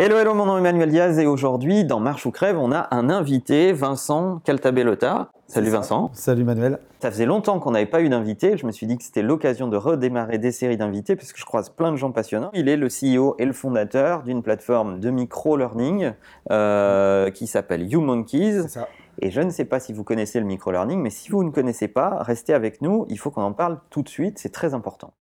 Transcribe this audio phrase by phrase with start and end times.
[0.00, 2.86] Hello, hello, mon nom est Emmanuel Diaz et aujourd'hui, dans Marche ou Crève, on a
[2.92, 5.28] un invité, Vincent Caltabellota.
[5.48, 6.10] Salut Vincent.
[6.12, 6.78] Salut Manuel.
[7.02, 8.56] Ça faisait longtemps qu'on n'avait pas eu d'invité.
[8.56, 11.44] Je me suis dit que c'était l'occasion de redémarrer des séries d'invités parce que je
[11.44, 12.50] croise plein de gens passionnants.
[12.54, 16.12] Il est le CEO et le fondateur d'une plateforme de micro-learning
[16.52, 18.68] euh, qui s'appelle YouMonkeys.
[18.68, 18.86] ça.
[19.20, 21.88] Et je ne sais pas si vous connaissez le micro-learning, mais si vous ne connaissez
[21.88, 23.04] pas, restez avec nous.
[23.08, 24.38] Il faut qu'on en parle tout de suite.
[24.38, 25.12] C'est très important.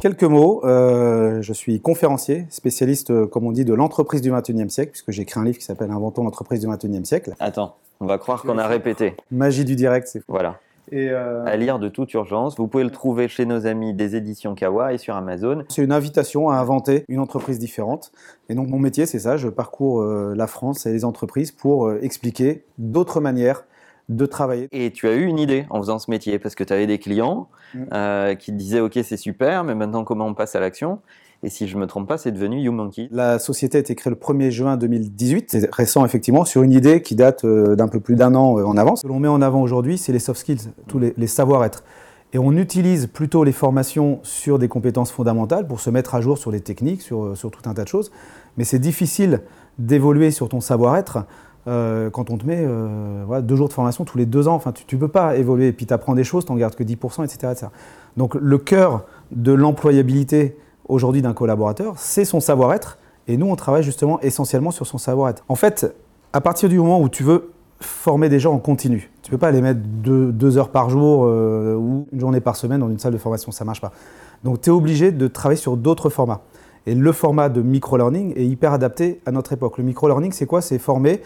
[0.00, 0.62] Quelques mots.
[0.64, 5.10] euh, je suis conférencier, spécialiste, euh, comme on dit, de l'entreprise du 21e siècle, puisque
[5.10, 7.34] j'ai écrit un livre qui s'appelle Inventons l'entreprise du 21e siècle.
[7.38, 9.14] Attends, on va croire qu'on a répété.
[9.30, 10.24] Magie du direct, c'est fou.
[10.28, 10.58] Voilà.
[10.90, 12.56] Et euh, À lire de toute urgence.
[12.56, 15.64] Vous pouvez le trouver chez nos amis des éditions Kawa et sur Amazon.
[15.68, 18.10] c'est une invitation à inventer une entreprise différente.
[18.48, 19.36] Et donc mon métier, c'est ça.
[19.36, 23.64] Je parcours euh, la France et les entreprises pour euh, expliquer d'autres manières
[24.08, 24.68] de travailler.
[24.72, 26.98] Et tu as eu une idée en faisant ce métier parce que tu avais des
[26.98, 27.78] clients Mm.
[27.92, 30.98] euh, qui te disaient Ok, c'est super, mais maintenant comment on passe à l'action?
[31.42, 33.08] Et si je me trompe pas, c'est devenu YouMonkey.
[33.12, 35.46] La société a été créée le 1er juin 2018.
[35.48, 38.64] C'est récent, effectivement, sur une idée qui date euh, d'un peu plus d'un an euh,
[38.64, 39.00] en avance.
[39.00, 41.82] Ce que l'on met en avant aujourd'hui, c'est les soft skills, tous les, les savoir-être.
[42.32, 46.36] Et on utilise plutôt les formations sur des compétences fondamentales pour se mettre à jour
[46.36, 48.10] sur les techniques, sur, sur tout un tas de choses.
[48.58, 49.40] Mais c'est difficile
[49.78, 51.24] d'évoluer sur ton savoir-être
[51.66, 54.54] euh, quand on te met euh, deux jours de formation tous les deux ans.
[54.54, 55.68] Enfin, tu ne peux pas évoluer.
[55.68, 57.66] Et puis tu apprends des choses, tu n'en gardes que 10%, etc., etc.
[58.16, 60.56] Donc le cœur de l'employabilité
[60.88, 62.98] aujourd'hui d'un collaborateur, c'est son savoir-être.
[63.28, 65.44] Et nous, on travaille justement essentiellement sur son savoir-être.
[65.48, 65.94] En fait,
[66.32, 69.38] à partir du moment où tu veux former des gens en continu, tu ne peux
[69.38, 72.90] pas les mettre deux, deux heures par jour euh, ou une journée par semaine dans
[72.90, 73.92] une salle de formation, ça ne marche pas.
[74.44, 76.42] Donc tu es obligé de travailler sur d'autres formats.
[76.86, 79.78] Et le format de micro-learning est hyper adapté à notre époque.
[79.78, 80.60] Le micro-learning, c'est quoi?
[80.60, 81.20] C'est former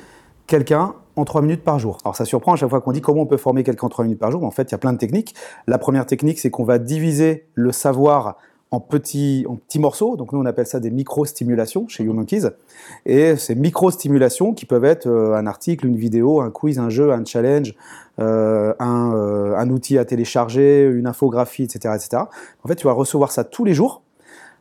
[0.47, 1.99] quelqu'un en 3 minutes par jour.
[2.05, 4.05] Alors ça surprend à chaque fois qu'on dit comment on peut former quelqu'un en 3
[4.05, 4.45] minutes par jour.
[4.45, 5.35] En fait, il y a plein de techniques.
[5.67, 8.37] La première technique, c'est qu'on va diviser le savoir
[8.75, 10.17] en petits, en petits morceaux.
[10.17, 12.49] Donc nous, on appelle ça des micro-stimulations chez YouMonkeys.
[13.07, 17.13] Et ces micro-stimulations qui peuvent être euh, un article, une vidéo, un quiz, un jeu,
[17.13, 17.75] un challenge,
[18.19, 22.25] euh, un, euh, un outil à télécharger, une infographie, etc., etc.
[22.65, 24.03] En fait, tu vas recevoir ça tous les jours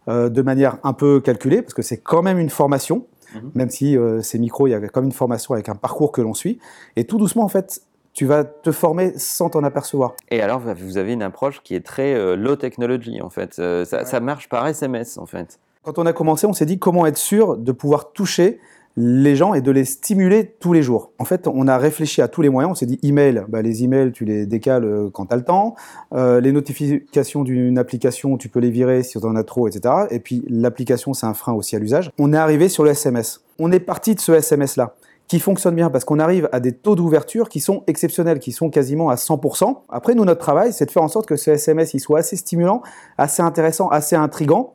[0.06, 3.06] de manière un peu calculée, parce que c'est quand même une formation,
[3.36, 3.52] Mhm.
[3.56, 6.22] même si euh, ces micros, il y a comme une formation avec un parcours que
[6.22, 6.60] l'on suit.
[6.96, 7.82] Et tout doucement, en fait,
[8.14, 10.14] tu vas te former sans t'en apercevoir.
[10.30, 13.58] Et alors, vous avez une approche qui est très euh, low technology en fait.
[13.60, 14.06] Euh, ça, Ouais.
[14.06, 15.60] ça marche par SMS en fait.
[15.84, 18.60] Quand on a commencé, on s'est dit comment être sûr de pouvoir toucher
[18.96, 21.12] les gens et de les stimuler tous les jours.
[21.18, 22.72] En fait, on a réfléchi à tous les moyens.
[22.72, 25.44] On s'est dit email, bah, les emails, tu les décales euh, quand tu as le
[25.44, 25.76] temps.
[26.14, 29.94] Euh, les notifications d'une application, tu peux les virer si tu en as trop, etc.
[30.12, 32.12] Et puis l'application, c'est un frein aussi à l'usage.
[32.20, 33.42] On est arrivé sur le SMS.
[33.58, 34.96] On est parti de ce SMS-là
[35.28, 38.70] qui fonctionne bien parce qu'on arrive à des taux d'ouverture qui sont exceptionnels, qui sont
[38.70, 39.78] quasiment à 100%.
[39.90, 42.36] Après, nous, notre travail, c'est de faire en sorte que ce SMS il soit assez
[42.36, 42.84] stimulant,
[43.18, 44.74] assez intéressant, assez intrigant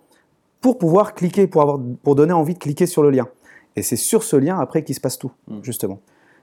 [0.61, 3.29] pour pouvoir cliquer, pour, avoir, pour donner envie de cliquer sur le lien.
[3.79, 5.59] Et c'est sur ce lien après qu'il se passe tout, Mm.
[5.63, 6.01] justement.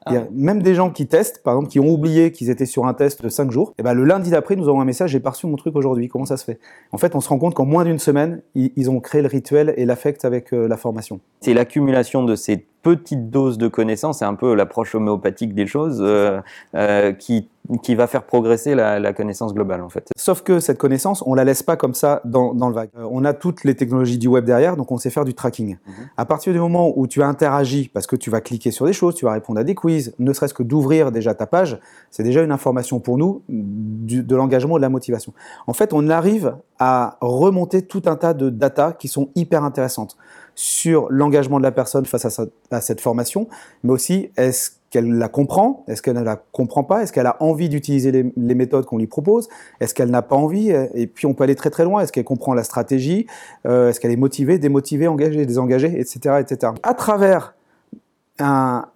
[0.08, 2.52] Ah Il y a même des gens qui testent, par exemple, qui ont oublié qu'ils
[2.52, 3.74] étaient sur un test de 5 jours.
[3.80, 6.10] Et ben, le lundi d'après, nous avons un message, j'ai pas reçu mon truc aujourd'hui.
[6.10, 6.60] Comment ça se fait?
[6.92, 9.28] En fait, on se rend compte qu'en moins d'une semaine, ils, ils ont créé le
[9.28, 11.20] rituel et l'affect avec euh, la formation.
[11.42, 15.98] C'est l'accumulation de ces petites doses de connaissances, c'est un peu l'approche homéopathique des choses
[16.02, 16.40] euh,
[16.76, 17.50] euh, qui,
[17.82, 20.10] qui va faire progresser la, la connaissance globale en fait.
[20.18, 22.90] Sauf que cette connaissance, on la laisse pas comme ça dans, dans le vague.
[22.98, 25.78] Euh, on a toutes les technologies du web derrière, donc on sait faire du tracking.
[25.88, 25.94] Mhm.
[26.18, 29.16] À partir du moment où tu interagis, parce que tu vas cliquer sur des choses,
[29.16, 31.80] tu vas répondre à des quiz, ne serait-ce que d'ouvrir déjà ta page,
[32.12, 35.34] c'est déjà une information pour nous du- de l'engagement et de la motivation.
[35.68, 40.18] En fait, on arrive à remonter tout un tas de data qui sont hyper intéressantes
[40.56, 43.48] sur l'engagement de la personne face à, sa- à cette formation,
[43.84, 47.36] mais aussi est-ce qu'elle la comprend, est-ce qu'elle ne la comprend pas, est-ce qu'elle a
[47.44, 49.50] envie d'utiliser les, méthodes qu'on lui propose,
[49.82, 52.24] est-ce qu'elle n'a pas envie, et puis on peut aller très très loin, est-ce qu'elle
[52.24, 53.28] comprend la stratégie,
[53.66, 56.38] euh, est-ce qu'elle est motivée, démotivée, engagée, désengagée, etc.
[56.40, 56.72] etc.
[56.82, 57.56] À travers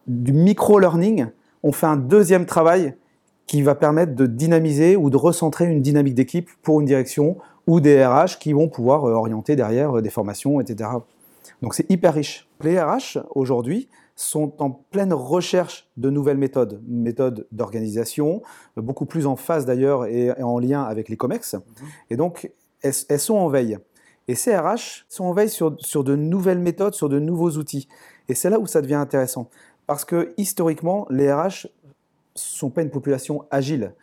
[0.07, 1.25] du micro-learning,
[1.63, 2.93] on fait un deuxième travail
[3.45, 7.35] qui va permettre de dynamiser ou de recentrer une dynamique d'équipe pour une direction
[7.67, 10.91] ou des RH qui vont pouvoir euh, orienter derrière euh, des formations, etc.
[11.61, 12.47] Donc c'est hyper riche.
[12.63, 13.89] Les RH aujourd'hui
[14.19, 18.41] sont en pleine recherche de nouvelles méthodes, méthodes d'organisation,
[18.75, 21.55] beaucoup plus en phase d'ailleurs et, et en lien avec les COMEX.
[22.09, 22.51] Et donc
[22.81, 23.77] elles, elles sont en veille.
[24.27, 27.87] Et ces RH sont en veille sur, sur de nouvelles méthodes, sur de nouveaux outils.
[28.27, 29.49] Et c'est là où ça devient intéressant.
[29.87, 31.67] Parce que historiquement, les RH
[32.35, 33.93] sont pas une population agile,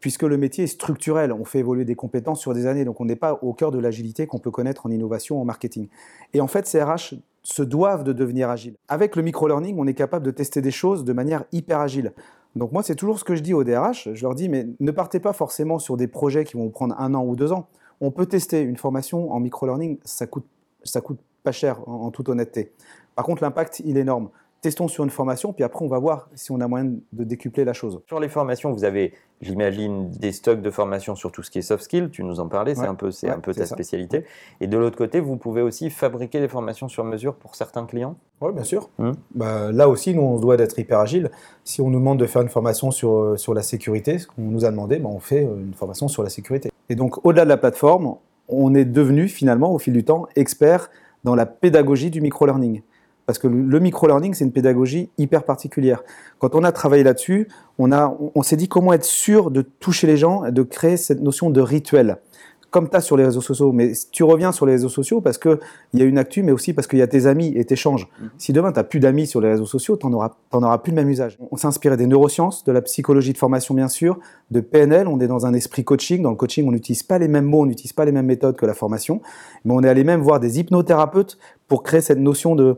[0.00, 1.32] puisque le métier est structurel.
[1.32, 3.78] On fait évoluer des compétences sur des années, donc on n'est pas au cœur de
[3.78, 5.88] l'agilité qu'on peut connaître en innovation, en marketing.
[6.34, 7.14] Et en fait, ces RH
[7.46, 8.74] se doivent de devenir agiles.
[8.88, 12.12] Avec le micro-learning, on est capable de tester des choses de manière hyper agile.
[12.56, 14.08] Donc moi, c'est toujours ce que je dis aux DRH.
[14.14, 16.96] Je leur dis, mais ne partez pas forcément sur des projets qui vont vous prendre
[16.98, 17.68] un an ou deux ans.
[18.00, 20.44] on peut tester une formation en micro-learning, ça coûte,
[20.82, 22.72] ça coûte pas cher en, en toute honnêteté.
[23.14, 24.30] Par contre, l'impact, il est énorme
[24.66, 27.64] testons sur une formation, puis après on va voir si on a moyen de décupler
[27.64, 28.00] la chose.
[28.08, 31.62] Sur les formations, vous avez, j'imagine, des stocks de formation sur tout ce qui est
[31.62, 34.24] soft skill, tu nous en parlais, c'est un peu, c'est un peu ta spécialité.
[34.60, 38.16] Et de l'autre côté, vous pouvez aussi fabriquer des formations sur mesure pour certains clients?
[38.40, 38.90] Oui, bien sûr.
[38.98, 39.14] Hum.
[39.36, 41.30] Bah, là aussi, nous, on se doit d'être hyper agile.
[41.62, 44.42] Si on nous demande de faire une formation sur, euh, sur la sécurité, ce qu'on
[44.42, 46.72] nous a demandé, bah, on fait euh, une formation sur la sécurité.
[46.88, 48.16] Et donc, au-delà de la plateforme,
[48.48, 50.90] on est devenu finalement, au fil du temps, expert
[51.22, 52.82] dans la pédagogie du micro-learning.
[53.26, 56.04] Parce que le micro-learning, c'est une pédagogie hyper particulière.
[56.38, 60.16] Quand on a travaillé là-dessus, on, on, s'est dit comment être sûr de toucher les
[60.16, 62.18] gens, de créer cette notion de rituel
[62.76, 63.72] comme tu as sur les réseaux sociaux.
[63.72, 65.58] Mais tu reviens sur les réseaux sociaux parce qu'il
[65.94, 68.06] y a une actu, mais aussi parce qu'il y a tes amis et tes échanges.
[68.06, 68.28] Mm-hmm.
[68.36, 70.90] Si demain, tu n'as plus d'amis sur les réseaux sociaux, tu n'en auras, auras, plus
[70.90, 71.38] le même usage.
[71.50, 74.18] On s'est inspiré des neurosciences, de la psychologie de formation, bien sûr,
[74.50, 75.08] de PNL.
[75.08, 76.20] On est dans un esprit coaching.
[76.20, 78.56] Dans le coaching, on n'utilise pas les mêmes mots, on n'utilise pas les mêmes méthodes
[78.56, 79.22] que la formation.
[79.64, 81.38] Mais on est allé même voir des hypnothérapeutes
[81.68, 82.76] pour créer cette notion de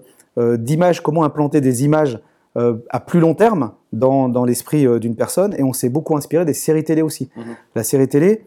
[0.56, 2.20] d'images, comment implanter des images
[2.58, 5.55] euh, à plus long terme dans, dans l'esprit euh, d'une personne.
[5.58, 7.31] Et on s'est beaucoup inspiré des séries télé aussi.
[7.37, 7.44] Mhm.
[7.76, 8.46] La série télé,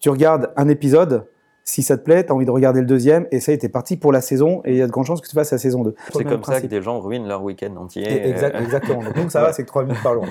[0.00, 1.24] tu regardes un épisode,
[1.64, 3.96] si ça te plaît, tu as envie de regarder le deuxième, et ça, était parti
[3.96, 5.82] pour la saison, et il y a de grandes chances que tu fasses la saison
[5.82, 5.94] 2.
[6.12, 8.04] C'est comme ça que des gens ruinent leur week-end entier.
[8.26, 9.02] exactement.
[9.16, 10.24] Donc, ça va, c'est que 3 minutes par jour.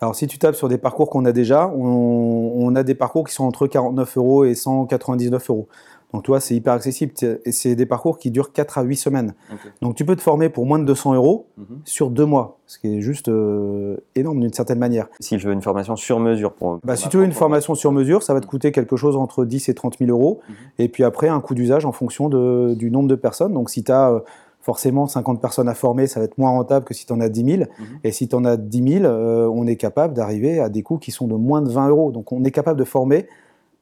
[0.00, 3.26] Alors, si tu tapes sur des parcours qu'on a déjà, on, on, a des parcours
[3.26, 5.68] qui sont entre 49 euros et 199 euros.
[6.12, 7.12] Donc, toi, c'est hyper accessible.
[7.44, 9.34] Et c'est des parcours qui durent 4 à 8 semaines.
[9.80, 11.80] Donc, tu peux te former pour moins de 200 euros mhm.
[11.84, 15.08] sur deux mois, ce qui est juste euh, énorme d'une certaine manière.
[15.20, 16.80] Si je veux une formation sur mesure pour.
[16.84, 19.44] Bah, si tu veux une formation sur mesure, ça va te coûter quelque chose entre
[19.44, 20.40] 10 et 30 000 euros.
[20.48, 20.54] Mhm.
[20.78, 23.52] Et puis après, un coût d'usage en fonction de, du nombre de personnes.
[23.52, 24.10] Donc, si tu as.
[24.10, 24.20] Euh,
[24.64, 27.28] forcément, 50 personnes à former, ça va être moins rentable que si tu en as
[27.28, 27.62] 10 000.
[27.62, 27.66] Mhm.
[28.04, 30.98] Et si tu en as 10 000, euh, on est capable d'arriver à des coûts
[30.98, 32.12] qui sont de moins de 20 euros.
[32.12, 33.26] Donc, on est capable de former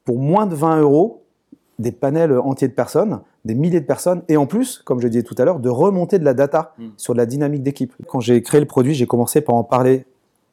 [0.05, 1.20] pour moins de 20 euros
[1.81, 5.23] des panels entiers de personnes, des milliers de personnes, et en plus, comme je disais
[5.23, 6.89] tout à l'heure, de remonter de la data hmm.
[6.97, 7.95] sur la dynamique d'équipe.
[8.07, 10.05] Quand j'ai créé le produit, j'ai commencé par en parler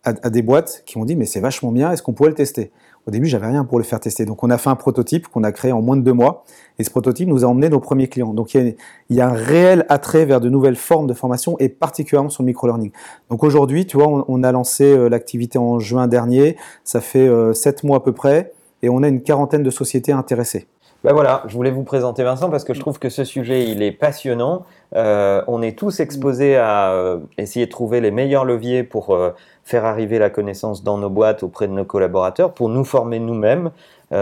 [0.04, 2.72] à, des boîtes qui m'ont dit mais c'est vachement bien, est-ce qu'on pourrait le tester?
[3.08, 5.44] Au début, j'avais rien pour le faire tester, donc on a fait un prototype qu'on
[5.44, 6.44] a créé en moins de deux mois,
[6.78, 8.34] et ce prototype nous a emmené nos premiers clients.
[8.34, 8.76] Donc il
[9.10, 12.48] y, a, un réel attrait vers de nouvelles formes de formation, et particulièrement sur le
[12.48, 12.92] micro-learning.
[13.30, 17.54] Donc aujourd'hui, tu vois, on, a lancé euh, l'activité en juin dernier, ça fait euh,
[17.54, 18.52] sept mois à peu près,
[18.82, 20.68] et on a une quarantaine de sociétés intéressées.
[21.08, 23.82] Ben voilà, je voulais vous présenter Vincent parce que je trouve que ce sujet, il
[23.82, 24.66] est passionnant.
[24.94, 29.32] Euh, on est tous exposés à euh, essayer de trouver les meilleurs leviers pour euh,
[29.64, 33.72] faire arriver la connaissance dans nos boîtes auprès de nos collaborateurs, pour nous former nous-mêmes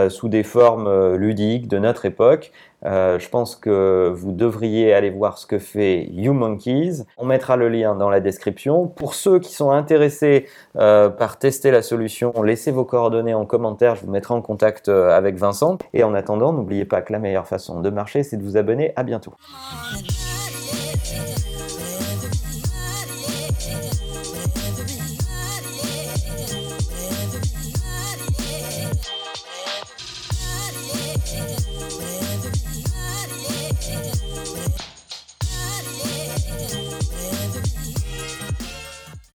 [0.09, 2.51] sous des formes ludiques de notre époque.
[2.83, 7.03] je pense que vous devriez aller voir ce que fait YouMonkeys.
[7.17, 8.87] On mettra le lien dans la description.
[8.87, 13.95] Pour ceux qui sont intéressés par tester la solution, laissez vos coordonnées en commentaire.
[13.95, 15.77] Je vous mettrai en contact avec Vincent.
[15.93, 18.93] Et en attendant, n'oubliez pas que la meilleure façon de marcher, c'est de vous abonner.
[18.95, 19.33] À bientôt.